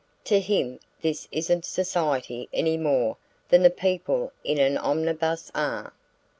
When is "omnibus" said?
4.79-5.51